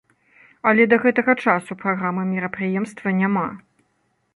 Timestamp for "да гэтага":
0.93-1.37